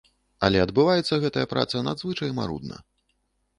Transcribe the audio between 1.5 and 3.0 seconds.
праца надзвычай марудна.